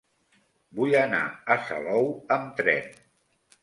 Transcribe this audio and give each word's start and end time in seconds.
Vull 0.79 0.95
anar 1.03 1.21
a 1.27 1.59
Salou 1.69 2.13
amb 2.41 2.53
tren. 2.63 2.95